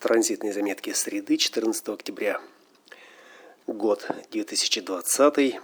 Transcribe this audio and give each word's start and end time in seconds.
Транзитные 0.00 0.52
заметки 0.52 0.92
среды 0.92 1.36
14 1.36 1.88
октября. 1.88 2.40
Год 3.66 4.08
2020. 4.30 5.58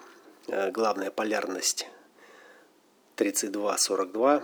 Э, 0.48 0.70
главная 0.72 1.12
полярность 1.12 1.86
32-42. 3.16 4.42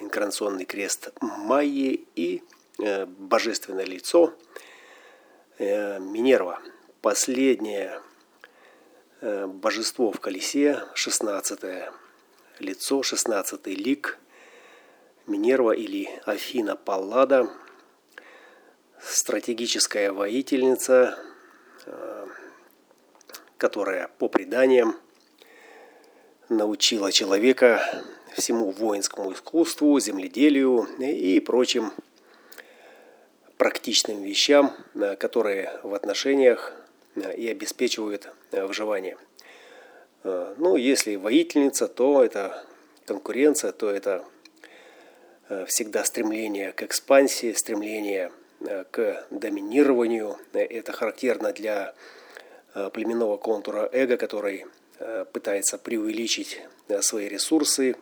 Инкарнационный 0.00 0.64
крест 0.64 1.10
Майи 1.20 2.08
и 2.16 2.42
э, 2.80 3.06
божественное 3.06 3.84
лицо 3.84 4.34
э, 5.58 6.00
Минерва. 6.00 6.60
Последнее 7.02 8.00
божество 9.20 10.10
в 10.10 10.18
колесе, 10.18 10.82
16 10.94 11.60
лицо, 12.58 13.02
16 13.04 13.64
лик 13.68 14.18
Минерва 15.28 15.70
или 15.70 16.10
Афина 16.26 16.74
Паллада– 16.74 17.48
стратегическая 19.04 20.12
воительница, 20.12 21.18
э, 21.86 22.26
которая 23.58 24.08
по 24.18 24.28
преданиям 24.28 24.96
научила 26.48 27.10
человека 27.10 28.04
всему 28.34 28.70
воинскому 28.70 29.32
искусству, 29.32 29.98
земледелию 30.00 30.86
и 30.98 31.40
прочим 31.40 31.92
практичным 33.56 34.22
вещам, 34.22 34.74
э, 34.94 35.16
которые 35.16 35.80
в 35.82 35.94
отношениях 35.94 36.72
э, 37.16 37.34
и 37.36 37.48
обеспечивают 37.48 38.28
выживание. 38.52 39.16
Ну, 40.24 40.76
если 40.76 41.16
воительница, 41.16 41.88
то 41.88 42.22
это 42.22 42.64
конкуренция, 43.06 43.72
то 43.72 43.90
это 43.90 44.24
всегда 45.66 46.04
стремление 46.04 46.70
к 46.70 46.84
экспансии, 46.84 47.52
стремление 47.54 48.30
к 48.90 49.26
доминированию. 49.30 50.36
Это 50.52 50.92
характерно 50.92 51.52
для 51.52 51.94
э, 52.74 52.90
племенного 52.92 53.36
контура 53.36 53.88
эго, 53.92 54.16
который 54.16 54.66
э, 54.98 55.24
пытается 55.32 55.78
преувеличить 55.78 56.60
свои 57.00 57.28
ресурсы 57.28 57.96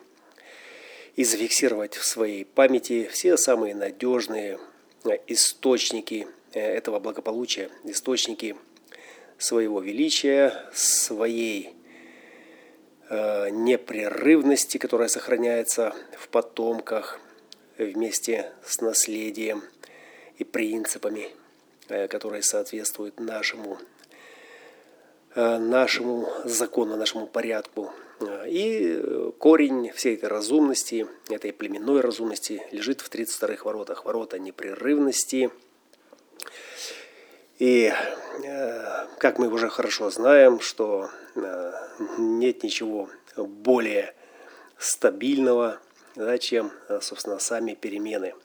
и 1.15 1.23
зафиксировать 1.23 1.95
в 1.95 2.05
своей 2.05 2.45
памяти 2.45 3.07
все 3.11 3.37
самые 3.37 3.75
надежные 3.75 4.59
источники 5.27 6.27
этого 6.51 6.99
благополучия, 6.99 7.69
источники 7.85 8.55
своего 9.37 9.79
величия, 9.79 10.65
своей 10.73 11.73
непрерывности, 13.09 14.77
которая 14.77 15.09
сохраняется 15.09 15.93
в 16.17 16.29
потомках 16.29 17.19
вместе 17.77 18.51
с 18.65 18.79
наследием– 18.81 19.63
и 20.41 20.43
принципами, 20.43 21.29
э, 21.87 22.07
которые 22.07 22.41
соответствуют 22.41 23.19
нашему, 23.19 23.77
э, 25.35 25.57
нашему 25.57 26.27
закону, 26.45 26.97
нашему 26.97 27.27
порядку. 27.27 27.93
Э, 28.19 28.45
и 28.47 29.31
корень 29.37 29.91
всей 29.91 30.15
этой 30.15 30.29
разумности, 30.29 31.07
этой 31.29 31.53
племенной 31.53 32.01
разумности 32.01 32.61
лежит 32.71 33.01
в 33.01 33.09
32-х 33.09 33.63
воротах. 33.65 34.05
Ворота 34.05 34.39
непрерывности. 34.39 35.51
И 37.59 37.93
как 39.19 39.37
мы 39.37 39.47
уже 39.47 39.69
хорошо 39.69 40.09
знаем, 40.09 40.59
что 40.61 41.11
нет 42.17 42.63
ничего 42.63 43.07
более 43.37 44.15
стабильного, 44.79 45.79
да, 46.15 46.39
чем, 46.39 46.71
собственно, 47.01 47.37
сами 47.37 47.75
перемены– 47.75 48.33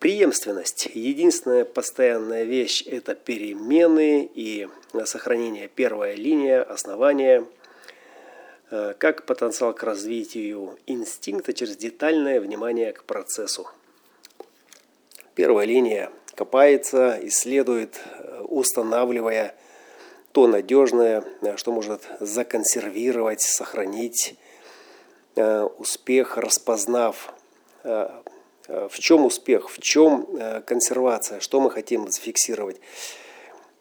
Преемственность. 0.00 0.88
Единственная 0.94 1.64
постоянная 1.64 2.44
вещь– 2.44 2.84
это 2.86 3.16
перемены 3.16 4.30
и 4.32 4.68
сохранение 5.04 5.66
первая 5.66 6.14
линия, 6.14 6.62
основания, 6.62 7.44
э, 8.70 8.94
как 8.96 9.26
потенциал 9.26 9.74
к 9.74 9.82
развитию 9.82 10.78
инстинкта 10.86 11.52
через 11.52 11.76
детальное 11.76 12.40
внимание 12.40 12.92
к 12.92 13.02
процессу. 13.02 13.66
Первая 15.34 15.66
линия 15.66 16.12
копается, 16.36 17.18
исследует, 17.22 18.00
э, 18.20 18.42
устанавливая 18.42 19.56
то 20.30 20.46
надежное, 20.46 21.24
э, 21.42 21.56
что 21.56 21.72
может 21.72 22.02
законсервировать, 22.20 23.40
сохранить 23.40 24.36
успех, 25.78 26.36
распознав 26.36 27.32
в 28.68 28.98
чем 28.98 29.24
успех, 29.24 29.70
в 29.70 29.80
чем 29.80 30.26
э, 30.36 30.60
консервация, 30.60 31.40
что 31.40 31.60
мы 31.60 31.70
хотим 31.70 32.10
зафиксировать. 32.10 32.76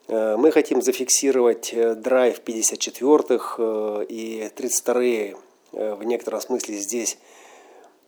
Э, 0.07 0.37
мы 0.37 0.51
хотим 0.51 0.81
зафиксировать 0.81 1.73
драйв 2.01 2.39
54-х 2.43 4.03
и 4.07 4.49
32-е 4.55 5.37
в 5.73 6.03
некотором 6.05 6.39
смысле 6.39 6.77
здесь 6.77 7.17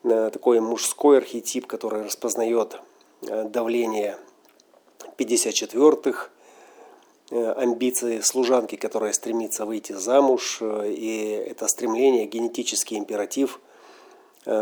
такой 0.01 0.61
мужской 0.61 1.17
архетип, 1.17 1.67
который 1.67 2.03
распознает 2.03 2.79
давление 3.21 4.15
54-х, 5.17 6.29
амбиции 7.29 8.21
служанки, 8.21 8.77
которая 8.77 9.11
стремится 9.11 9.65
выйти 9.65 9.91
замуж, 9.91 10.61
и 10.61 11.43
это 11.49 11.67
стремление, 11.67 12.27
генетический 12.27 12.97
императив– 12.97 13.59
Э, 13.68 13.68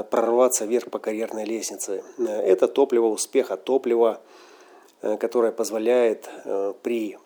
прорваться 0.09 0.65
вверх 0.65 0.89
по 0.89 0.99
карьерной 0.99 1.45
лестнице. 1.45 2.03
Э, 2.17 2.23
это 2.23 2.67
топливо 2.67 3.07
успеха, 3.07 3.57
топливо, 3.57 4.21
э, 5.01 5.17
которое 5.17 5.51
позволяет 5.51 6.29
при 6.83 7.17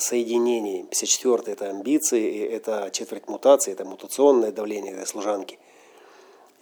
соединении 0.00 0.82
54 0.82 1.52
это 1.52 1.70
амбиции, 1.70 2.48
это 2.48 2.90
четверть 2.92 3.28
мутации, 3.28 3.72
это 3.72 3.84
мутационное 3.84 4.50
давление 4.50 4.92
этой 4.92 5.06
служанки. 5.06 5.58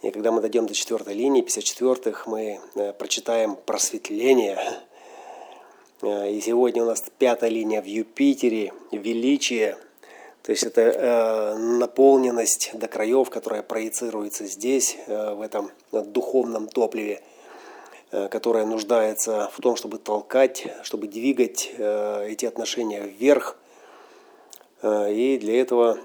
И 0.03 0.11
когда 0.11 0.31
мы 0.31 0.41
дойдем 0.41 0.67
до 0.67 0.75
четвертой 0.75 1.15
линии, 1.15 1.43
54-х, 1.43 2.29
мы 2.29 2.59
прочитаем 2.99 3.55
просветление. 3.55 4.59
И 6.03 6.39
сегодня 6.45 6.83
у 6.83 6.85
нас 6.85 7.03
пятая 7.17 7.49
линия 7.49 7.81
в 7.81 7.85
Юпитере, 7.85 8.71
величие– 8.91 9.79
то 10.43 10.51
есть 10.51 10.63
это 10.63 10.81
э, 10.81 11.57
наполненность 11.57 12.71
до 12.73 12.87
краев, 12.87 13.29
которая 13.29 13.63
проецируется 13.63 14.45
здесь, 14.45 14.97
э, 15.07 15.33
в 15.33 15.41
этом 15.41 15.71
духовном 15.91 16.69
топливе, 16.69 17.21
э, 18.11 18.29
которая 18.29 18.65
нуждается 18.65 19.49
в 19.53 19.61
том, 19.61 19.75
чтобы 19.75 19.97
толкать, 19.97 20.67
чтобы 20.83 21.07
двигать 21.07 21.69
э, 21.77 22.27
эти 22.29 22.45
отношения 22.45 23.01
вверх. 23.01 23.57
Э, 24.81 25.11
и 25.11 25.37
для 25.37 25.59
этого, 25.59 25.99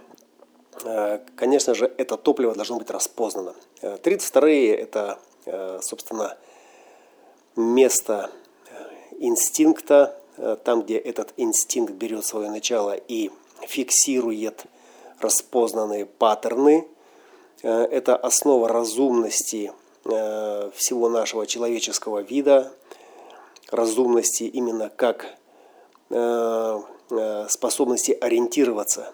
э, 0.84 1.20
конечно 1.36 1.74
же, 1.74 1.92
это 1.96 2.16
топливо 2.16 2.54
должно 2.54 2.78
быть 2.78 2.90
распознано. 2.90 3.54
32-е 3.80 4.74
э,– 4.74 4.76
это, 4.82 5.18
э, 5.46 5.78
собственно, 5.82 6.36
место 7.54 8.30
э, 8.70 9.16
инстинкта, 9.20 10.18
э, 10.36 10.56
там, 10.64 10.82
где 10.82 10.98
этот 10.98 11.32
инстинкт 11.36 11.92
берет 11.92 12.24
свое 12.24 12.50
начало 12.50 12.94
и 12.94 13.30
фиксирует 13.66 14.66
распознанные 15.22 16.06
паттерны. 16.06 16.86
Э, 17.62 17.84
это 17.84 18.16
основа 18.16 18.68
разумности 18.68 19.72
э, 20.04 20.70
всего 20.74 21.08
нашего 21.08 21.46
человеческого 21.46 22.20
вида, 22.20 22.72
разумности 23.70 24.44
именно 24.44 24.90
как 24.90 25.26
э, 26.10 26.80
способности 27.48 28.16
ориентироваться. 28.18 29.12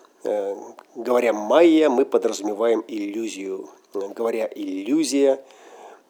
Говоря 0.95 1.33
«майя», 1.33 1.89
мы 1.91 2.05
подразумеваем 2.05 2.85
иллюзию. 2.87 3.69
Говоря 3.93 4.49
«иллюзия», 4.55 5.43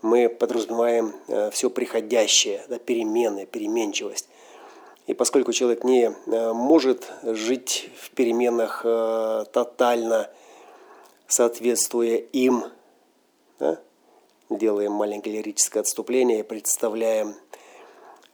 мы 0.02 0.28
подразумеваем 0.28 1.14
все 1.50 1.70
приходящее, 1.70 2.62
да, 2.68 2.78
перемены, 2.78 3.46
переменчивость. 3.46 4.28
И 5.08 5.14
поскольку 5.14 5.52
человек 5.54 5.84
не 5.84 6.04
э, 6.04 6.52
может 6.52 7.10
жить 7.22 7.90
в 7.98 8.10
переменах 8.10 8.82
э, 8.84 9.44
тотально, 9.50 10.28
соответствуя 11.26 12.16
им, 12.16 12.64
да, 13.58 13.80
делаем 14.50 14.92
маленькое 14.92 15.36
лирическое 15.36 15.80
отступление, 15.80 16.44
представляем 16.44 17.34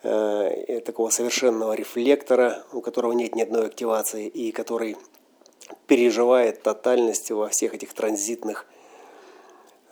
э, 0.03 0.81
такого 0.85 1.11
совершенного 1.11 1.75
рефлектора, 1.75 2.65
у 2.73 2.81
которого 2.81 3.13
нет 3.13 3.37
ни 3.37 3.43
одной 3.43 3.67
активации, 3.67 4.27
и 4.27 4.51
который 4.51 4.97
переживает 5.87 6.65
тотальность 6.65 7.31
во 7.31 7.49
всех 7.51 7.75
этих 7.75 7.95
транзитных 7.95 8.67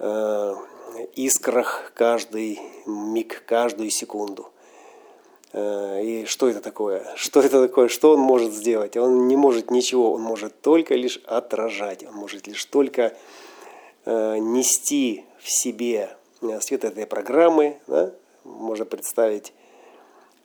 э, 0.01 0.55
искрах 1.15 1.93
каждый 1.95 2.61
миг, 2.87 3.45
каждую 3.47 3.91
секунду. 3.91 4.52
Э, 5.53 6.03
и 6.03 6.25
что 6.25 6.49
это 6.49 6.61
такое? 6.61 7.07
Что 7.17 7.41
это 7.41 7.61
такое? 7.61 7.89
Что 7.89 8.13
он 8.13 8.21
может 8.21 8.53
сделать? 8.53 8.97
Он 8.97 9.29
не 9.29 9.37
может 9.37 9.71
ничего, 9.71 10.13
он 10.13 10.23
может 10.23 10.61
только 10.61 10.95
лишь 10.95 11.19
отражать, 11.27 12.05
он 12.05 12.15
может 12.15 12.47
лишь 12.47 12.65
только 12.65 13.15
э, 14.05 14.39
нести 14.39 15.25
в 15.39 15.51
себе 15.51 16.17
э, 16.41 16.61
свет 16.61 16.85
этой 16.85 17.07
программы. 17.07 17.79
Да? 17.87 18.13
Можно 18.45 18.85
представить 18.85 19.53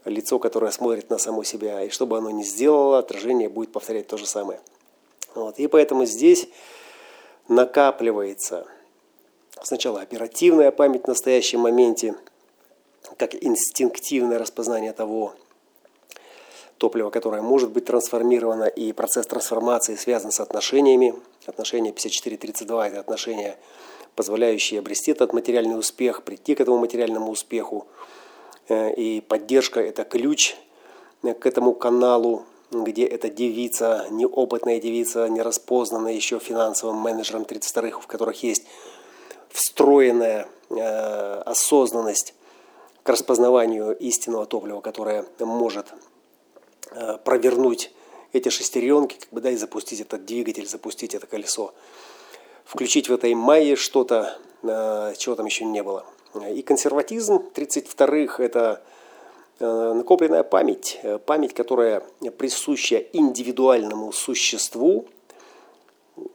лицо, 0.05 0.39
которое 0.39 0.71
смотрит 0.71 1.09
на 1.09 1.17
само 1.17 1.43
себя. 1.43 1.83
И 1.83 1.89
чтобы 1.89 2.17
оно 2.17 2.29
не 2.31 2.43
сделало, 2.43 2.99
отражение 2.99 3.49
будет 3.49 3.71
повторять 3.71 4.07
то 4.07 4.17
же 4.17 4.25
самое. 4.25 4.59
Вот. 5.35 5.59
И 5.59 5.67
поэтому 5.67 6.05
здесь 6.05 6.47
накапливается 7.47 8.67
сначала 9.63 10.01
оперативная 10.01 10.71
память 10.71 11.03
в 11.03 11.07
настоящем 11.07 11.61
моменте, 11.61 12.15
как 13.17 13.35
инстинктивное 13.35 14.39
распознание 14.39 14.93
того 14.93 15.33
топлива, 16.77 17.09
которое 17.09 17.41
может 17.41 17.71
быть 17.71 17.85
трансформировано, 17.85 18.65
и 18.65 18.91
процесс 18.93 19.25
трансформации 19.27 19.95
связан 19.95 20.31
с 20.31 20.39
отношениями. 20.39 21.15
Отношения 21.45 21.91
54-32– 21.91 22.87
это 22.87 22.99
отношения, 22.99 23.57
позволяющие 24.15 24.79
обрести 24.79 25.11
этот 25.11 25.33
материальный 25.33 25.77
успех, 25.77 26.23
прийти 26.23 26.55
к 26.55 26.61
этому 26.61 26.77
материальному 26.77 27.31
успеху. 27.31 27.87
Э, 28.69 28.93
и 28.93 29.21
поддержка– 29.21 29.79
это 29.81 30.03
ключ 30.03 30.55
к 31.21 31.45
этому 31.45 31.73
каналу, 31.73 32.45
где 32.71 33.05
эта 33.05 33.29
девица, 33.29 34.05
неопытная 34.11 34.79
девица, 34.79 35.27
не 35.29 35.41
распознанная 35.41 36.13
еще 36.13 36.37
финансовым 36.39 36.97
менеджером 36.97 37.43
32-х, 37.43 38.01
в 38.01 38.07
которых 38.07 38.43
есть 38.43 38.65
встроенная 39.49 40.47
э, 40.69 41.41
осознанность 41.45 42.33
к 43.07 43.09
распознаванию 43.09 43.97
истинного 43.97 44.45
топлива, 44.45 44.81
которое 44.81 45.25
может 45.39 45.93
э, 46.91 47.17
провернуть 47.23 47.93
эти 48.33 48.49
шестеренки, 48.49 49.17
как 49.17 49.29
бы, 49.31 49.39
да, 49.39 49.49
и 49.49 49.55
запустить 49.55 50.01
этот 50.01 50.25
двигатель, 50.25 50.67
запустить 50.67 51.15
это 51.15 51.25
колесо. 51.25 51.73
Включить 52.65 53.07
в 53.07 53.13
этой 53.13 53.33
майе 53.33 53.77
что-то, 53.77 54.37
э, 54.61 55.13
чего 55.17 55.35
там 55.35 55.45
еще 55.45 55.63
не 55.63 55.81
было. 55.83 56.05
И 56.53 56.61
консерватизм 56.61 57.41
32-х– 57.55 58.43
это 58.43 58.83
Э, 59.59 59.93
накопленная 59.93 60.43
память, 60.43 60.99
память, 61.25 61.53
которая 61.53 62.03
присуща 62.37 62.97
индивидуальному 62.97 64.11
существу, 64.11 65.07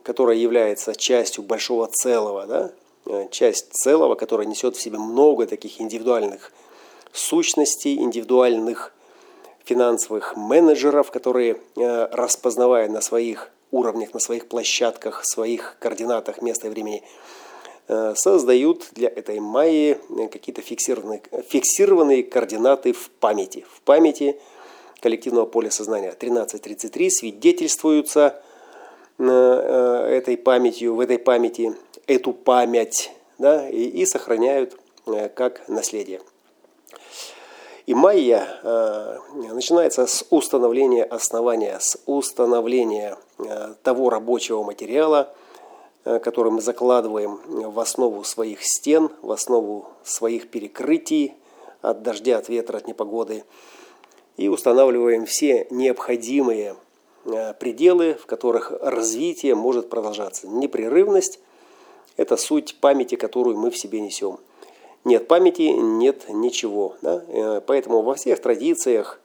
которая 0.03 0.35
является 0.35 0.93
частью 0.93 1.45
большого 1.45 1.87
целого, 1.87 2.45
да? 2.45 2.71
Э, 3.05 3.27
часть 3.31 3.73
целого, 3.73 4.15
которая 4.15 4.47
несет 4.47 4.75
в 4.75 4.81
себе 4.81 4.97
много 4.97 5.45
таких 5.47 5.81
индивидуальных 5.81 6.51
сущностей, 7.11 7.95
индивидуальных 7.95 8.93
финансовых 9.65 10.35
менеджеров, 10.35 11.09
которые, 11.11 11.61
распознавая 11.75 12.89
на 12.89 12.99
своих 12.99 13.49
уровнях, 13.71 14.13
на 14.13 14.19
своих 14.19 14.47
площадках, 14.47 15.23
своих 15.23 15.77
координатах 15.79 16.41
места 16.41 16.67
и 16.67 16.69
времени, 16.69 17.03
Э, 17.89 18.13
создают 18.15 18.87
для 18.93 19.09
этой 19.09 19.41
майи 19.41 19.97
э, 20.09 20.27
какие-то 20.29 20.61
фиксированные, 20.61 21.21
фиксированные 21.49 22.23
координаты 22.23 22.93
в 22.93 23.09
памяти. 23.09 23.65
В 23.69 23.81
памяти 23.81 24.39
коллективного 25.01 25.45
поля 25.45 25.69
сознания. 25.69 26.11
1333 26.11 27.09
свидетельствуются 27.09 28.41
э, 29.17 29.25
этой 29.25 30.37
памятью, 30.37 30.95
в 30.95 31.01
этой 31.01 31.19
памяти, 31.19 31.75
эту 32.07 32.33
память 32.33 33.11
да, 33.37 33.69
и, 33.69 33.83
и 33.83 34.05
сохраняют 34.05 34.77
как 35.35 35.67
наследие. 35.67 36.21
И 37.85 37.93
майя 37.93 38.47
э, 38.63 39.17
начинается 39.53 40.07
с 40.07 40.25
установления 40.29 41.03
основания, 41.03 41.77
с 41.79 41.99
установления 42.05 43.17
э, 43.39 43.73
того 43.83 44.09
рабочего 44.09 44.63
материала, 44.63 45.33
Э, 46.05 46.19
который 46.19 46.51
мы 46.51 46.61
закладываем 46.61 47.39
в 47.45 47.79
основу 47.79 48.23
своих 48.25 48.63
стен, 48.63 49.09
в 49.21 49.31
основу 49.31 49.87
своих 50.03 50.49
перекрытий 50.49 51.33
от 51.81 52.01
дождя, 52.03 52.39
от 52.39 52.49
ветра, 52.49 52.77
от 52.77 52.87
непогоды. 52.87 53.45
И 54.35 54.49
устанавливаем 54.49 55.25
все 55.25 55.65
необходимые 55.69 56.75
э, 57.23 57.53
пределы, 57.53 58.15
в 58.15 58.25
которых 58.25 58.73
развитие 58.81 59.55
может 59.55 59.89
продолжаться. 59.89 60.47
Непрерывность– 60.47 61.39
это 62.17 62.37
суть 62.37 62.79
памяти, 62.79 63.15
которую 63.15 63.57
мы 63.57 63.71
в 63.71 63.77
себе 63.77 64.01
несем. 64.01 64.39
Нет 65.03 65.27
памяти, 65.27 65.73
нет 65.73 66.29
ничего. 66.29 66.95
Да? 67.01 67.23
Э, 67.27 67.61
поэтому 67.65 68.01
во 68.01 68.15
всех 68.15 68.41
традициях, 68.41 69.19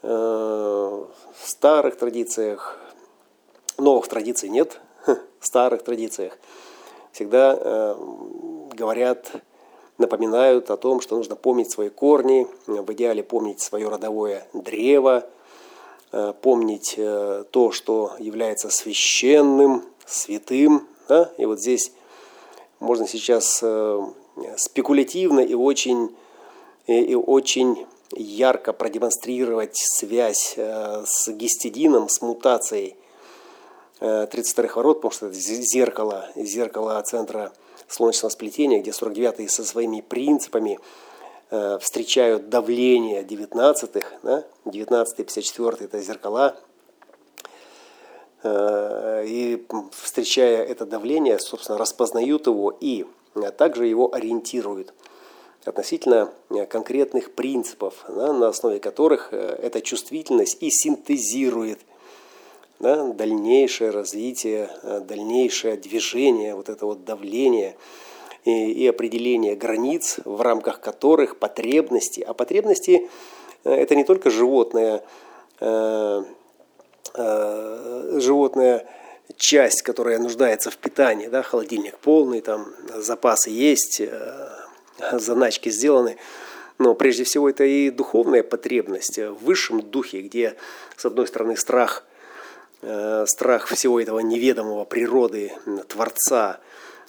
в 0.00 1.08
старых 1.42 1.96
традициях, 1.96 2.78
новых 3.78 4.06
традиций 4.06 4.48
нет– 4.48 4.80
старых 5.40 5.82
традициях 5.82 6.38
всегда 7.12 7.58
э, 7.60 7.94
говорят, 8.74 9.32
напоминают 9.98 10.70
о 10.70 10.76
том, 10.76 11.00
что 11.00 11.16
нужно 11.16 11.34
помнить 11.34 11.70
свои 11.70 11.88
корни, 11.88 12.46
в 12.66 12.92
идеале 12.92 13.22
помнить 13.22 13.60
свое 13.60 13.88
родовое 13.88 14.46
древо, 14.52 15.26
э, 16.12 16.32
помнить 16.40 16.94
э, 16.96 17.44
то, 17.50 17.72
что 17.72 18.12
является 18.18 18.70
священным, 18.70 19.82
святым. 20.06 20.86
Да? 21.08 21.32
И 21.38 21.46
вот 21.46 21.60
здесь 21.60 21.92
можно 22.80 23.08
сейчас 23.08 23.60
э, 23.62 24.06
спекулятивно 24.56 25.40
и 25.40 25.54
очень, 25.54 26.14
и, 26.86 27.14
очень 27.14 27.86
ярко 28.14 28.72
продемонстрировать 28.72 29.76
связь 29.76 30.54
э, 30.56 31.04
с 31.06 31.28
гистидином, 31.28 32.08
с 32.08 32.22
мутацией– 32.22 32.96
32-х 34.00 34.76
ворот, 34.76 34.98
потому 34.98 35.12
что 35.12 35.26
это 35.26 35.34
зеркало, 35.34 36.28
зеркало 36.36 37.02
центра 37.02 37.52
Солнечного 37.88 38.30
сплетения, 38.30 38.80
где 38.80 38.90
49-е 38.90 39.48
со 39.48 39.64
своими 39.64 40.00
принципами 40.00 40.78
э, 41.50 41.78
встречают 41.80 42.48
давление 42.48 43.22
19-х, 43.22 44.08
да? 44.22 44.44
19-е, 44.66 45.24
54-е 45.24 45.86
это 45.86 46.00
зеркала, 46.00 46.56
э, 46.56 46.67
и 48.44 49.66
встречая 49.92 50.62
это 50.62 50.86
давление, 50.86 51.38
собственно, 51.38 51.78
распознают 51.78 52.46
его 52.46 52.76
и 52.80 53.04
также 53.56 53.86
его 53.86 54.14
ориентируют 54.14 54.94
относительно 55.64 56.32
конкретных 56.70 57.32
принципов, 57.32 58.04
да, 58.08 58.32
на 58.32 58.48
основе 58.48 58.78
которых 58.80 59.28
э, 59.32 59.58
эта 59.62 59.80
чувствительность 59.80 60.58
и 60.60 60.70
синтезирует– 60.70 61.80
да, 62.80 63.08
дальнейшее 63.12 63.90
развитие, 63.90 64.70
э, 64.82 65.00
дальнейшее 65.00 65.76
движение, 65.76 66.54
вот 66.54 66.68
это 66.68 66.86
вот 66.86 67.04
давление 67.04 67.76
и, 68.44 68.70
и 68.72 68.86
определение 68.86 69.56
границ, 69.56 70.18
в 70.24 70.40
рамках 70.40 70.80
которых 70.80 71.38
потребности, 71.38 72.20
а 72.20 72.34
потребности 72.34 73.08
э, 73.64 73.72
это 73.72 73.96
не 73.96 74.04
только 74.04 74.30
животное, 74.30 75.02
э, 75.60 75.64
э, 75.66 76.24
животное 77.14 78.86
часть, 79.36 79.82
которая 79.82 80.18
нуждается 80.18 80.70
в 80.70 80.76
питании, 80.76 81.28
да, 81.28 81.42
холодильник 81.42 81.98
полный, 81.98 82.40
там 82.40 82.72
запасы 82.94 83.50
есть, 83.50 84.00
э, 84.00 84.48
заначки 85.12 85.68
сделаны, 85.68 86.16
но 86.78 86.94
прежде 86.94 87.24
всего 87.24 87.48
это 87.48 87.64
и 87.64 87.90
духовная 87.90 88.42
потребность 88.42 89.18
в 89.18 89.44
высшем 89.44 89.82
духе, 89.82 90.22
где 90.22 90.56
с 90.96 91.04
одной 91.04 91.26
стороны 91.26 91.56
страх 91.56 92.04
Э, 92.80 93.24
страх 93.26 93.66
всего 93.66 94.00
этого 94.00 94.20
неведомого 94.20 94.84
природы, 94.84 95.52
Творца, 95.88 96.60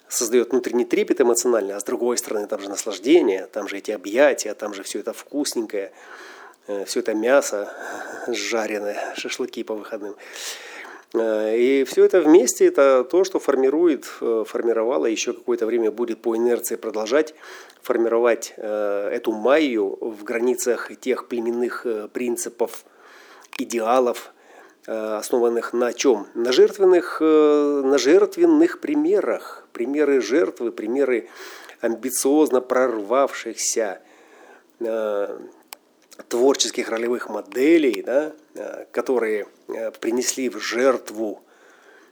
создает 0.07 0.49
внутренний 0.49 0.85
трепет 0.85 1.21
эмоциональный, 1.21 1.75
а 1.75 1.79
с 1.79 1.83
другой 1.83 2.17
стороны 2.17 2.47
там 2.47 2.59
же 2.59 2.69
наслаждение, 2.69 3.45
там 3.45 3.67
же 3.67 3.77
эти 3.77 3.91
объятия, 3.91 4.55
там 4.55 4.73
же 4.73 4.81
все 4.81 4.99
это 4.99 5.13
вкусненькое, 5.13 5.91
э, 6.65 6.85
все 6.85 7.01
это 7.01 7.13
мясо 7.13 7.71
жареное, 8.33 9.13
шашлыки 9.15 9.63
по 9.63 9.75
выходным. 9.75 10.15
Э, 11.13 11.57
и 11.57 11.83
все 11.83 12.03
это 12.03 12.21
вместе 12.21 12.65
это 12.65 13.03
то, 13.03 13.23
что 13.23 13.39
формирует, 13.39 14.05
формировало, 14.05 15.05
еще 15.05 15.33
какое-то 15.33 15.65
время 15.65 15.91
будет 15.91 16.21
по 16.21 16.35
инерции 16.35 16.75
продолжать 16.75 17.35
формировать 17.81 18.53
эту 18.57 19.31
майю 19.31 19.97
в 20.01 20.23
границах 20.23 20.91
тех 20.99 21.27
племенных 21.27 21.85
принципов, 22.13 22.83
идеалов, 23.57 24.33
Э, 24.91 25.17
основанных 25.17 25.73
на 25.73 25.93
чем? 25.93 26.25
На 26.33 26.51
жертвенных, 26.51 27.17
э, 27.21 27.81
на 27.85 27.99
жертвенных 27.99 28.79
примерах. 28.79 29.67
Примеры 29.71 30.19
жертвы, 30.19 30.71
примеры 30.71 31.29
амбициозно 31.79 32.59
прорвавшихся 32.59 34.01
э, 34.79 35.39
творческих 36.27 36.89
ролевых 36.89 37.29
моделей, 37.29 38.01
да, 38.01 38.33
которые 38.91 39.47
принесли 40.01 40.49
в 40.49 40.59
жертву 40.59 41.41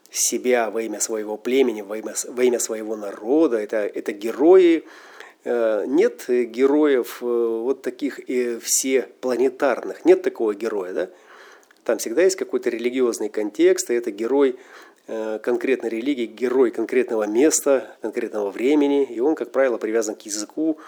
себя 0.09 0.69
во 0.69 0.81
имя 0.81 0.99
своего 0.99 1.37
племени, 1.37 1.81
во 1.81 1.97
имя, 1.97 2.13
во 2.27 2.43
имя 2.43 2.59
своего 2.59 2.95
народа. 2.95 3.57
Это, 3.57 3.77
это 3.77 4.11
герои. 4.13 4.85
Нет 5.45 6.25
героев 6.27 7.21
вот 7.21 7.81
таких 7.81 8.19
и 8.29 8.57
все 8.59 9.09
планетарных. 9.21 10.05
Нет 10.05 10.21
такого 10.21 10.53
героя. 10.55 10.93
Да? 10.93 11.09
Там 11.87 11.99
всегда 11.99 12.21
есть 12.23 12.35
какой-то 12.35 12.69
религиозный 12.69 13.29
контекст, 13.29 13.89
и 13.89 13.93
это 13.93 14.11
герой 14.11 14.49
э, 14.49 14.55
конкретной 15.07 15.89
религии, 15.89 16.25
герой 16.25 16.71
конкретного 16.71 17.27
места, 17.27 17.95
конкретного 18.01 18.51
времени, 18.51 19.05
и 19.05 19.21
он, 19.21 19.35
как 19.35 19.51
правило, 19.51 19.77
привязан 19.77 20.15
к 20.15 20.21
языку, 20.23 20.79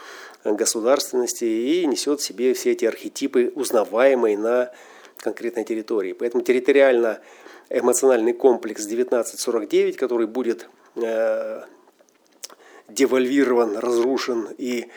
государственности 0.44 1.46
и 1.46 1.86
несет 1.86 2.20
в 2.20 2.24
себе 2.24 2.54
все 2.54 2.72
эти 2.72 2.86
архетипы, 2.86 3.52
узнаваемые 3.56 4.38
на 4.38 4.72
конкретной 5.18 5.64
территории. 5.64 6.14
Поэтому 6.14 6.44
территориально 6.44 7.20
эмоциональный 7.70 8.34
комплекс 8.34 8.86
1949, 8.86 9.98
который 9.98 10.28
будет 10.28 10.70
э, 10.96 11.62
девальвирован, 12.88 13.78
разрушен 13.78 14.48
и 14.58 14.88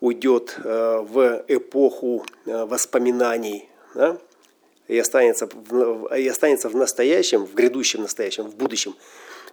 уйдет 0.00 0.56
э, 0.62 0.98
в 1.02 1.44
эпоху 1.48 2.24
э, 2.46 2.64
воспоминаний, 2.64 3.68
да, 3.94 4.18
и, 4.88 4.98
останется 4.98 5.48
в, 5.52 6.14
и 6.16 6.26
останется 6.26 6.68
в 6.68 6.76
настоящем, 6.76 7.44
в 7.46 7.54
грядущем 7.54 8.02
настоящем, 8.02 8.44
в 8.44 8.56
будущем, 8.56 8.94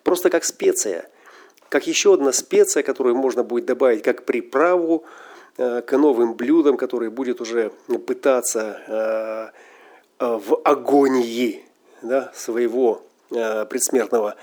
просто 0.04 0.30
как 0.30 0.44
специя, 0.44 1.10
как 1.70 1.88
еще 1.88 2.14
одна 2.14 2.32
специя, 2.32 2.84
которую 2.84 3.16
можно 3.16 3.44
будет 3.44 3.66
добавить 3.66 4.02
как 4.04 4.26
приправу 4.26 5.04
э, 5.58 5.82
к 5.82 5.98
новым 5.98 6.34
блюдам, 6.34 6.78
которые 6.78 7.10
будет 7.10 7.42
уже 7.42 7.72
пытаться 8.08 9.52
в 10.18 10.62
агонии 10.64 11.66
да, 12.02 12.32
своего 12.34 13.02
предсмертного 13.30 14.36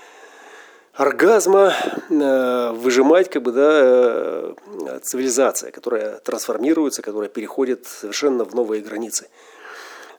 оргазма 0.93 1.73
э, 2.09 2.71
выжимать 2.73 3.29
как 3.29 3.41
бы, 3.41 3.51
да, 3.51 3.79
э, 3.81 4.53
цивилизация, 5.01 5.71
которая 5.71 6.19
трансформируется, 6.19 7.01
которая 7.01 7.29
переходит 7.29 7.87
совершенно 7.87 8.45
в 8.45 8.53
новые 8.53 8.81
границы. 8.81 9.27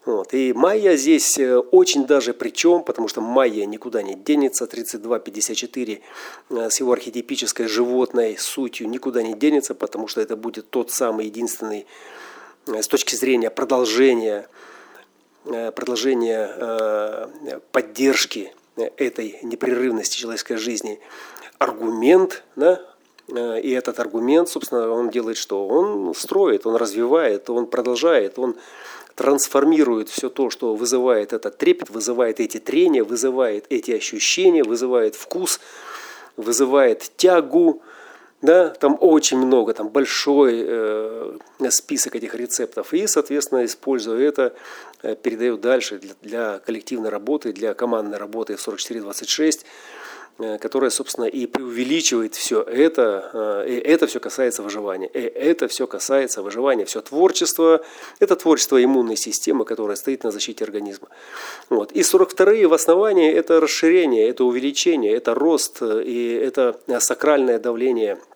Вот. 0.06 0.34
И 0.34 0.52
майя 0.52 0.96
здесь 0.96 1.38
э, 1.38 1.56
очень 1.58 2.06
даже 2.06 2.34
причем, 2.34 2.82
потому 2.82 3.08
что 3.08 3.20
майя 3.20 3.64
никуда 3.64 4.02
не 4.02 4.14
денется, 4.14 4.66
32-54 4.66 6.00
с 6.50 6.80
его 6.80 6.92
архетипической 6.92 7.66
животной 7.66 8.36
сутью 8.38 8.88
никуда 8.88 9.22
не 9.22 9.34
денется, 9.34 9.74
потому 9.74 10.08
что 10.08 10.20
это 10.20 10.36
будет 10.36 10.68
тот 10.70 10.90
самый 10.90 11.26
единственный 11.26 11.86
с 12.66 12.88
точки 12.88 13.14
зрения 13.14 13.50
продолжения, 13.50 14.48
продолжения 15.44 17.28
поддержки 17.72 18.52
этой 18.76 19.38
непрерывности 19.42 20.18
человеческой 20.18 20.56
жизни 20.56 21.00
аргумент, 21.58 22.42
да, 22.56 22.80
э, 23.28 23.60
и 23.60 23.70
этот 23.70 24.00
аргумент, 24.00 24.48
собственно, 24.48 24.90
он 24.90 25.10
делает 25.10 25.36
что? 25.36 25.66
Он 25.66 26.14
строит, 26.14 26.66
он 26.66 26.76
развивает, 26.76 27.48
он 27.50 27.66
продолжает, 27.66 28.38
он 28.38 28.56
трансформирует 29.14 30.08
все 30.08 30.28
то, 30.28 30.50
что 30.50 30.74
вызывает 30.74 31.32
этот 31.32 31.58
трепет, 31.58 31.90
вызывает 31.90 32.40
эти 32.40 32.58
трения, 32.58 33.04
вызывает 33.04 33.66
эти 33.70 33.92
ощущения, 33.92 34.64
вызывает 34.64 35.14
вкус, 35.14 35.60
вызывает 36.36 37.10
тягу, 37.16 37.82
да, 38.42 38.70
там 38.70 38.98
очень 39.00 39.38
много, 39.38 39.72
там 39.72 39.88
большой 39.88 40.62
э, 40.66 41.38
список 41.70 42.16
этих 42.16 42.34
рецептов. 42.34 42.92
И, 42.92 43.06
соответственно, 43.06 43.64
используя 43.64 44.20
это, 44.20 44.54
э, 45.02 45.16
передаю 45.16 45.56
дальше 45.56 45.98
для, 45.98 46.14
для 46.20 46.58
коллективной 46.58 47.08
работы, 47.08 47.52
для 47.52 47.72
командной 47.72 48.18
работы 48.18 48.56
в 48.56 48.60
4426, 48.60 49.62
э, 49.62 49.66
которая, 50.36 50.90
собственно, 50.90 51.26
и 51.26 51.46
преувеличивает 51.46 52.34
все 52.34 52.62
это. 52.62 53.30
Э, 53.32 53.68
и 53.68 53.76
это 53.76 54.06
все 54.06 54.20
касается 54.20 54.62
выживания. 54.62 55.06
И 55.06 55.18
это 55.20 55.68
все 55.68 55.86
касается 55.86 56.42
выживания. 56.42 56.84
Все 56.84 57.00
творчество– 57.00 57.82
это 58.20 58.36
творчество 58.36 58.82
иммунной 58.82 59.16
системы, 59.16 59.64
которая 59.64 59.96
стоит 59.96 60.24
на 60.24 60.30
защите 60.30 60.64
организма. 60.64 61.08
Вот. 61.70 61.92
И 61.92 62.00
42-е 62.00 62.66
в 62.66 62.74
основании– 62.74 63.32
это 63.34 63.60
расширение, 63.60 64.28
это 64.28 64.44
увеличение, 64.44 65.14
это 65.14 65.34
рост, 65.34 65.82
и 65.82 66.40
это 66.42 66.80
сакральное 67.00 67.58
давление– 67.58 68.18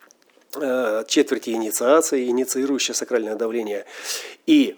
Э, 0.54 1.04
четверти 1.06 1.50
инициации, 1.50 2.26
инициирующее 2.28 2.94
сакральное 2.94 3.34
давление, 3.34 3.84
и 4.46 4.76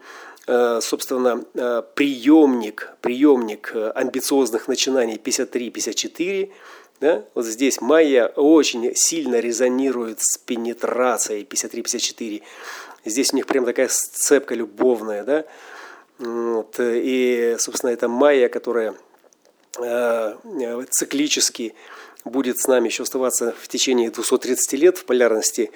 э, 0.48 0.80
собственно, 0.82 1.44
э, 1.54 1.82
приемник, 1.94 2.92
приемник 3.00 3.72
амбициозных 3.94 4.66
начинаний 4.66 5.14
53-54, 5.14 6.50
да, 7.00 7.24
вот 7.34 7.46
здесь 7.46 7.80
майя 7.80 8.26
очень 8.28 8.94
сильно 8.94 9.40
резонирует 9.40 10.20
с 10.20 10.36
пенетрацией 10.38 11.44
53-54. 11.44 12.42
Здесь 13.06 13.32
у 13.32 13.36
них 13.36 13.46
прям 13.46 13.64
такая 13.64 13.88
сцепка 13.88 14.54
любовная, 14.54 15.24
да, 15.24 15.44
вот, 16.18 16.76
и, 16.78 17.56
собственно, 17.58 17.90
это 17.90 18.08
майя, 18.08 18.50
которая 18.50 18.94
э, 19.78 20.34
циклически 20.90 21.74
будет 22.26 22.58
с 22.58 22.66
нами 22.66 22.88
еще 22.88 23.04
оставаться 23.04 23.54
в 23.58 23.68
течение 23.68 24.10
230 24.10 24.72
лет 24.74 24.98
в 24.98 25.06
полярности, 25.06 25.70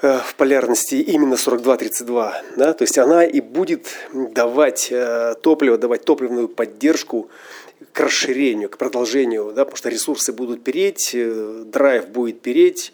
э, 0.00 0.18
в 0.18 0.34
полярности 0.36 0.94
именно 0.94 1.34
42-32, 1.34 2.32
да, 2.56 2.72
то 2.72 2.82
есть 2.82 2.96
она 2.96 3.24
и 3.24 3.42
будет 3.42 3.88
давать 4.12 4.88
э, 4.90 5.34
топливо, 5.42 5.76
давать 5.76 6.06
топливную 6.06 6.48
поддержку 6.48 7.28
к 7.92 8.00
расширению, 8.00 8.68
к 8.68 8.78
продолжению, 8.78 9.52
да, 9.52 9.64
потому 9.64 9.76
что 9.76 9.88
ресурсы 9.88 10.32
будут 10.32 10.64
переть, 10.64 11.14
э, 11.14 11.62
драйв 11.66 12.08
будет 12.08 12.40
переть, 12.40 12.92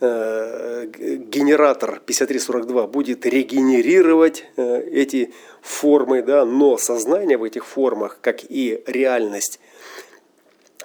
генератор 0.00 2.00
5342 2.06 2.86
будет 2.86 3.26
регенерировать 3.26 4.46
эти 4.56 5.34
формы, 5.60 6.22
да, 6.22 6.46
но 6.46 6.78
сознание 6.78 7.36
в 7.36 7.44
этих 7.44 7.66
формах, 7.66 8.18
как 8.22 8.38
и 8.48 8.82
реальность, 8.86 9.60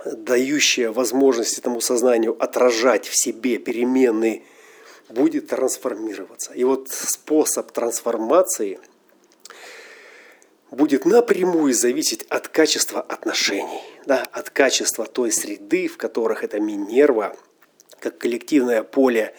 дающая 0.06 0.92
возможность 0.92 1.58
этому 1.58 1.80
сознанию 1.80 2.36
отражать 2.38 3.08
в 3.08 3.18
себе 3.18 3.58
перемены, 3.58 4.44
будет 5.10 5.48
трансформироваться. 5.48 6.54
И 6.54 6.64
вот 6.64 6.90
способ 6.90 7.72
трансформации 7.72 8.80
будет 10.76 11.06
напрямую 11.06 11.74
зависеть 11.74 12.24
от 12.24 12.48
качества 12.48 13.02
отношений, 13.02 13.82
да, 14.06 14.26
от 14.32 14.50
качества 14.50 15.06
той 15.06 15.32
среды, 15.32 15.88
в 15.88 15.98
которых 15.98 16.44
эта 16.44 16.60
Минерва, 16.60 17.36
как 18.00 18.18
коллективное 18.18 18.84
поле 18.84 19.34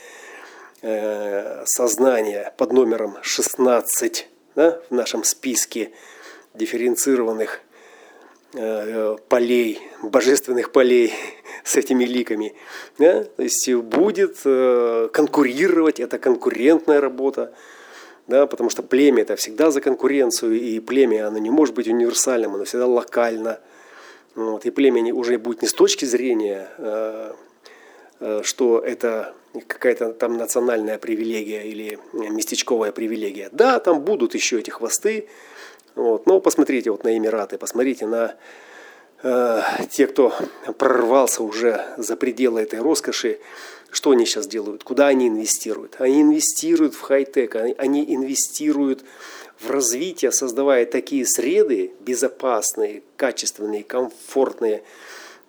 э, 0.83 1.65
сознания 1.67 2.53
под 2.57 2.73
номером 2.73 3.17
16 3.23 4.29
да, 4.55 4.81
в 4.91 4.95
нашем 4.95 5.25
списке 5.25 5.93
дифференцированных 6.55 7.63
Э, 8.59 9.17
полей, 9.29 9.81
божественных 10.03 10.73
полей 10.73 11.13
с 11.65 11.77
этими 11.77 12.05
ликами. 12.05 12.55
Да? 12.99 13.25
То 13.25 13.43
есть 13.43 13.71
будет 13.75 14.39
э, 14.47 15.11
конкурировать, 15.13 16.01
это 16.01 16.19
конкурентная 16.19 17.03
работа, 17.03 17.53
да, 18.27 18.47
потому 18.47 18.71
что 18.71 18.83
племя 18.83 19.23
это 19.23 19.37
всегда 19.37 19.71
за 19.71 19.81
конкуренцию, 19.81 20.61
и 20.61 20.81
племя 20.81 21.29
оно 21.29 21.39
не 21.39 21.51
может 21.51 21.75
быть 21.75 21.89
универсальным, 21.89 22.55
оно 22.55 22.65
всегда 22.65 22.87
локально. 22.87 23.61
Вот, 24.35 24.67
и 24.67 24.71
племя 24.71 25.15
уже 25.15 25.39
будет 25.39 25.63
не 25.63 25.69
с 25.69 25.73
точки 25.73 26.05
зрения, 26.05 26.69
э, 26.79 27.33
что 28.43 28.81
это 28.81 29.35
какая-то 29.67 30.13
там 30.13 30.37
национальная 30.37 30.99
привилегия 30.99 31.63
или 31.63 31.99
местечковая 32.13 32.93
привилегия. 32.93 33.49
Да, 33.53 33.79
там 33.79 34.01
будут 34.03 34.35
еще 34.35 34.59
эти 34.59 34.71
хвосты, 34.71 35.29
вот. 35.95 36.27
Но 36.27 36.41
посмотрите 36.41 36.91
вот 36.91 37.05
на 37.05 37.17
Эмираты, 37.17 37.57
посмотрите 37.57 38.07
на 38.07 38.37
э, 39.23 39.63
те, 39.91 40.07
кто 40.07 40.35
прорвался 40.79 41.43
уже 41.43 41.85
за 41.97 42.17
пределы 42.17 42.61
этой 42.61 42.81
роскоши, 42.81 43.39
что 43.91 44.11
они 44.11 44.27
сейчас 44.27 44.47
делают, 44.47 44.85
куда 44.85 45.09
они 45.09 45.29
инвестируют. 45.29 45.97
Они 45.99 46.23
инвестируют 46.23 46.95
в 46.95 47.01
хай-тек, 47.01 47.57
они, 47.57 48.05
инвестируют 48.15 49.05
в 49.59 49.71
развитие, 49.71 50.33
создавая 50.33 50.85
такие 50.85 51.25
среды 51.27 51.93
безопасные, 52.01 53.03
качественные, 53.17 53.85
комфортные, 53.85 54.83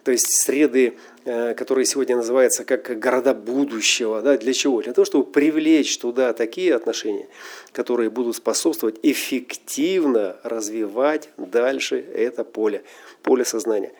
то 0.03 0.11
есть 0.11 0.41
среды, 0.41 0.97
э, 1.25 1.53
которые 1.53 1.83
сегодня 1.85 2.15
называются 2.15 2.63
как 2.63 2.97
города 2.97 3.33
будущего. 3.33 4.21
Да? 4.21 4.37
Для 4.37 4.53
чего? 4.53 4.81
Для 4.81 4.93
того, 4.93 5.03
чтобы 5.03 5.29
привлечь 5.29 5.97
туда 5.97 6.31
такие 6.31 6.73
отношения, 6.73 7.27
которые 7.73 8.09
будут 8.09 8.37
способствовать 8.37 8.95
эффективно 9.03 10.37
развивать 10.43 11.27
дальше 11.35 11.97
это 12.15 12.45
поле, 12.45 12.83
поле 13.21 13.43
сознания 13.43 13.91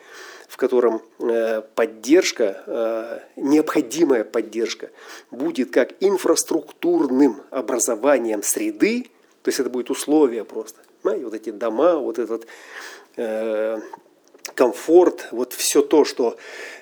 в 0.48 0.56
котором 0.56 1.02
э, 1.20 1.62
поддержка, 1.76 2.64
э, 2.66 3.18
необходимая 3.36 4.24
поддержка 4.24 4.90
будет 5.30 5.70
как 5.70 5.92
инфраструктурным 6.00 7.42
образованием 7.50 8.42
среды, 8.42 9.04
то 9.42 9.48
есть 9.48 9.60
это 9.60 9.70
будет 9.70 9.90
условие 9.90 10.44
просто. 10.44 10.80
Вот 11.04 11.32
эти 11.32 11.50
дома, 11.50 11.96
вот 11.96 12.18
этот 12.18 12.46
комфорт, 14.54 15.28
вот 15.30 15.52
все 15.52 15.82
то, 15.82 16.04
что, 16.04 16.36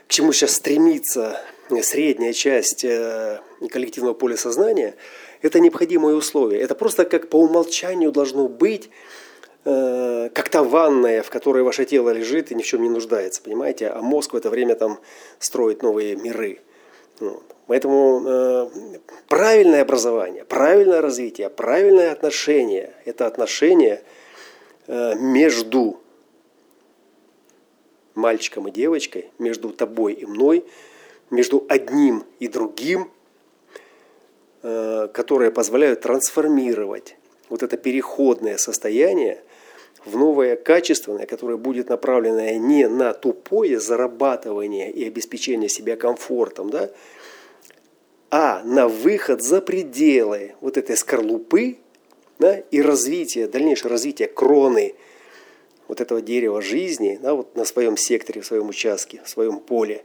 к 0.08 0.10
чему 0.10 0.32
сейчас 0.32 0.52
стремится 0.52 1.40
средняя 1.82 2.32
часть 2.32 2.84
э, 2.84 3.40
коллективного 3.70 4.14
поля 4.14 4.36
сознания, 4.36 4.94
это 5.42 5.60
необходимое 5.60 6.14
условие. 6.14 6.60
Это 6.60 6.74
просто 6.74 7.04
как 7.04 7.28
по 7.28 7.36
умолчанию 7.36 8.12
должно 8.12 8.48
быть 8.48 8.90
э, 9.66 10.30
как 10.32 10.48
та 10.48 10.62
ванная, 10.62 11.22
в 11.22 11.30
которой 11.30 11.62
ваше 11.62 11.84
тело 11.84 12.10
лежит 12.10 12.50
и 12.50 12.54
ни 12.54 12.62
в 12.62 12.66
чем 12.66 12.82
не 12.82 12.88
нуждается, 12.88 13.42
понимаете? 13.42 13.88
А 13.88 14.00
мозг 14.00 14.32
в 14.32 14.36
это 14.36 14.48
время 14.48 14.74
там 14.74 14.98
строит 15.38 15.82
новые 15.82 16.16
миры. 16.16 16.60
Вот. 17.20 17.42
Поэтому 17.66 18.22
э, 18.24 18.70
правильное 19.28 19.82
образование, 19.82 20.44
правильное 20.44 21.00
развитие, 21.00 21.50
правильное 21.50 22.12
отношение– 22.12 22.94
это 23.04 23.26
отношение 23.26 24.02
э, 24.86 25.14
между 25.16 26.00
мальчиком 28.14 28.68
и 28.68 28.70
девочкой, 28.70 29.30
между 29.38 29.70
тобой 29.70 30.14
и 30.14 30.26
мной, 30.26 30.64
между 31.30 31.64
одним 31.68 32.24
и 32.38 32.46
другим, 32.46 33.10
э, 34.62 35.08
которые 35.12 35.50
позволяют 35.50 36.02
трансформировать 36.02 37.16
вот 37.48 37.62
это 37.62 37.76
переходное 37.76 38.58
состояние 38.58 39.42
в 40.06 40.16
новое 40.16 40.56
качественное, 40.56 41.26
которое 41.26 41.58
будет 41.58 41.88
направленное 41.88 42.56
не 42.58 42.88
на 42.88 43.12
тупое 43.12 43.80
зарабатывание 43.80 44.90
и 44.90 45.06
обеспечение 45.06 45.68
себя 45.68 45.96
комфортом, 45.96 46.70
да, 46.70 46.90
а 48.30 48.62
на 48.64 48.88
выход 48.88 49.42
за 49.42 49.60
пределы 49.60 50.54
вот 50.60 50.76
этой 50.76 50.96
скорлупы 50.96 51.78
да, 52.38 52.58
и 52.58 52.80
развитие, 52.80 53.48
дальнейшее 53.48 53.90
развитие 53.90 54.28
кроны 54.28 54.94
вот 55.88 56.00
этого 56.00 56.20
дерева 56.20 56.62
жизни 56.62 57.18
да, 57.20 57.34
вот 57.34 57.56
на 57.56 57.64
своем 57.64 57.96
секторе, 57.96 58.40
в 58.40 58.46
своем 58.46 58.68
участке, 58.68 59.20
в 59.24 59.28
своем 59.28 59.58
поле, 59.58 60.04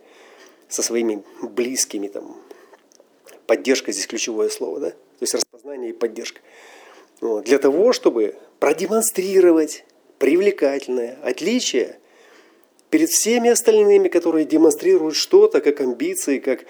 со 0.67 0.81
своими 0.81 1.23
близкими, 1.41 2.07
там, 2.07 2.35
поддержка 3.45 3.91
здесь 3.91 4.07
ключевое 4.07 4.49
слово, 4.49 4.79
да? 4.79 4.89
то 4.91 4.97
есть 5.19 5.33
распознание 5.33 5.91
и 5.91 5.93
поддержка. 5.93 6.39
Вот, 7.19 7.45
для 7.45 7.59
того, 7.59 7.93
чтобы 7.93 8.35
продемонстрировать 8.59 9.83
привлекательное 10.21 11.17
отличие 11.23 11.97
перед 12.91 13.09
всеми 13.09 13.49
остальными, 13.49 14.07
которые 14.07 14.45
демонстрируют 14.45 15.15
что-то, 15.15 15.61
как 15.61 15.81
амбиции, 15.81 16.37
как 16.37 16.65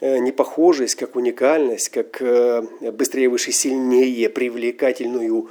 э, 0.00 0.18
непохожесть, 0.18 0.96
как 0.96 1.16
уникальность, 1.16 1.88
как 1.88 2.20
э, 2.20 2.62
быстрее, 2.92 3.30
выше, 3.30 3.52
сильнее, 3.52 4.28
привлекательную 4.28 5.48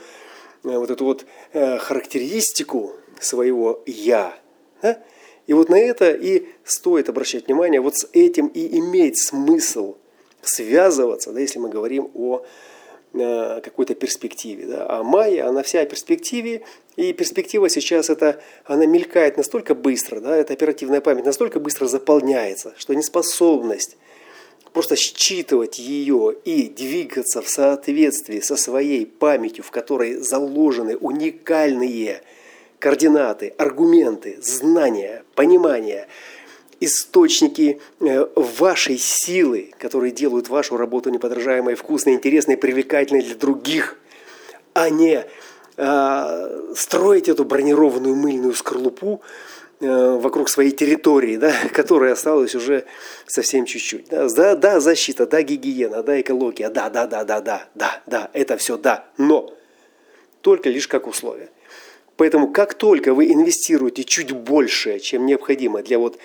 э, 0.63 0.77
вот 0.77 0.91
эту 0.91 1.06
вот 1.06 1.25
характеристику 1.53 2.94
своего 3.20 3.82
«я». 3.88 4.38
Да? 4.84 5.01
И 5.48 5.53
вот 5.53 5.70
на 5.70 5.79
это 5.79 6.12
и 6.12 6.46
стоит 6.63 7.10
обращать 7.10 7.48
внимание, 7.48 7.82
вот 7.82 7.98
с 7.98 8.08
этим 8.13 8.46
и 8.46 8.77
иметь 8.77 9.20
смысл 9.20 9.96
связываться, 10.44 11.32
да, 11.32 11.39
если 11.39 11.58
мы 11.58 11.70
говорим 11.70 12.12
о 12.13 12.46
какой-то 13.12 13.96
перспективе. 13.96 14.66
Да? 14.68 14.86
А 14.88 15.04
майя, 15.04 15.48
она 15.48 15.63
вся 15.63 15.82
о 15.82 15.86
перспективе, 15.86 16.62
и 16.96 17.13
перспектива 17.13 17.70
сейчас 17.70 18.10
это, 18.10 18.42
она 18.66 18.86
мелькает 18.86 19.38
настолько 19.38 19.74
быстро, 19.74 20.20
да, 20.20 20.36
эта 20.36 20.54
оперативная 20.54 21.01
память 21.01 21.25
настолько 21.25 21.60
быстро 21.60 21.88
заполняется, 21.88 22.74
что 22.78 22.94
неспособность 22.94 23.98
просто 24.74 24.96
считывать 24.96 25.80
ее 25.80 26.36
и 26.46 26.70
двигаться 26.70 27.42
в 27.42 27.50
соответствии 27.50 28.39
со 28.39 28.56
своей 28.56 29.06
памятью, 29.06 29.63
в 29.63 29.72
которой 29.72 30.16
заложены 30.16 30.96
уникальные 30.96 32.22
координаты, 32.78 33.54
аргументы, 33.58 34.38
знания, 34.42 35.24
понимания– 35.36 36.08
источники 36.80 37.82
э, 38.00 38.26
вашей 38.36 38.98
силы, 38.98 39.72
которые 39.80 40.12
делают 40.12 40.50
вашу 40.50 40.78
работу 40.78 41.10
неподражаемой, 41.10 41.76
вкусной, 41.76 42.14
интересной, 42.14 42.58
привлекательной 42.58 43.22
для 43.22 43.36
других, 43.36 43.98
а 44.74 44.90
не 44.90 45.26
э, 45.78 46.62
строить 46.76 47.28
эту 47.28 47.44
бронированную 47.44 48.16
мыльную 48.16 48.54
скорлупу 48.54 49.22
э, 49.82 50.18
вокруг 50.22 50.48
своей 50.50 50.72
территории, 50.72 51.38
да, 51.38 51.54
которая 51.74 52.14
осталась 52.14 52.56
уже 52.56 52.86
совсем 53.28 53.66
чуть-чуть. 53.66 54.08
Да, 54.10 54.56
да, 54.56 54.80
защита, 54.80 55.26
да, 55.28 55.42
гигиена, 55.42 56.04
да, 56.04 56.20
экология, 56.22 56.70
да, 56.70 56.90
да, 56.90 57.08
да, 57.08 57.24
да, 57.24 57.42
да, 57.42 57.68
да, 57.76 58.02
да, 58.06 58.30
это 58.34 58.58
все 58.58 58.78
да, 58.78 59.06
но 59.18 59.54
только 60.42 60.70
лишь 60.70 60.88
как 60.88 61.08
условие. 61.08 61.50
Поэтому 62.16 62.52
как 62.52 62.74
только 62.74 63.14
вы 63.14 63.32
инвестируете 63.32 64.04
чуть 64.04 64.32
больше, 64.32 65.00
чем 65.00 65.26
необходимо 65.26 65.82
для 65.82 65.98
вот 65.98 66.18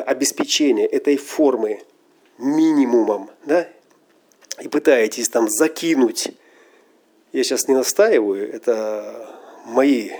обеспечения 0.00 0.86
этой 0.86 1.16
формы 1.16 1.82
минимумом, 2.38 3.30
да, 3.44 3.68
и 4.60 4.68
пытаетесь 4.68 5.28
там 5.28 5.48
закинуть, 5.48 6.28
я 7.32 7.44
сейчас 7.44 7.68
не 7.68 7.74
настаиваю, 7.74 8.52
это 8.52 9.38
мои 9.66 10.10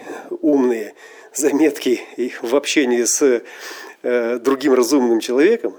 умные 0.40 0.94
заметки 1.34 2.02
в 2.42 2.54
общении 2.54 3.04
с 3.04 3.42
э, 4.02 4.38
другим 4.38 4.74
разумным 4.74 5.20
человеком, 5.20 5.76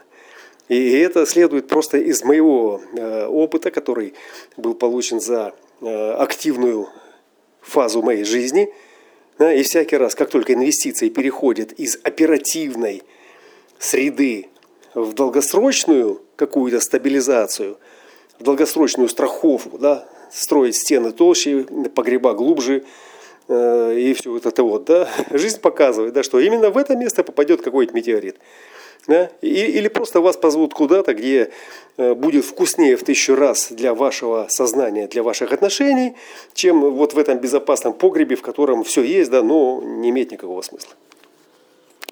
и 0.70 0.98
это 0.98 1.26
следует 1.26 1.68
просто 1.68 1.98
из 1.98 2.24
моего 2.24 2.82
э, 2.96 3.26
опыта, 3.28 3.72
который 3.72 4.14
был 4.58 4.74
получен 4.74 5.20
за 5.20 5.54
активную 5.82 6.88
фазу 7.62 8.02
моей 8.02 8.24
жизни. 8.24 8.74
И 9.40 9.64
всякий 9.64 9.98
раз, 9.98 10.16
как 10.16 10.30
только 10.30 10.54
инвестиции 10.54 11.10
переходят 11.10 11.74
из 11.74 12.00
оперативной 12.04 13.04
среды 13.84 14.48
в 14.94 15.14
долгосрочную 15.14 16.22
какую-то 16.36 16.80
стабилизацию, 16.80 17.78
в 18.40 18.44
долгосрочную 18.44 19.10
страховку, 19.10 19.78
да, 19.78 20.06
строить 20.32 20.76
стены 20.76 21.12
толще, 21.12 21.66
погреба 21.94 22.34
глубже, 22.34 22.84
э, 23.48 24.00
и 24.00 24.14
все 24.14 24.32
вот 24.32 24.46
это 24.46 24.64
вот, 24.64 24.86
да, 24.86 25.10
жизнь 25.32 25.60
показывает, 25.60 26.14
да, 26.14 26.24
что 26.24 26.40
именно 26.40 26.70
в 26.70 26.78
это 26.78 26.96
место 26.96 27.24
попадет 27.24 27.62
какой-то 27.62 27.94
метеорит. 27.94 28.38
Да? 29.06 29.30
Или 29.42 29.90
просто 29.90 30.22
вас 30.22 30.38
позовут 30.38 30.74
куда-то, 30.74 31.14
где 31.14 31.50
э, 31.98 32.14
будет 32.14 32.46
вкуснее 32.46 32.96
в 32.96 33.04
тысячу 33.04 33.36
раз 33.36 33.70
для 33.70 33.94
вашего 33.94 34.48
сознания, 34.50 35.08
для 35.08 35.24
ваших 35.24 35.52
отношений, 35.52 36.16
чем 36.54 36.90
вот 36.90 37.14
в 37.14 37.18
этом 37.18 37.38
безопасном 37.38 37.92
погребе, 37.92 38.38
в 38.38 38.42
котором 38.42 38.86
все 38.86 39.04
есть, 39.04 39.30
да, 39.30 39.44
но 39.44 39.82
не 39.84 40.10
имеет 40.12 40.32
никакого 40.32 40.62
смысла. 40.62 40.94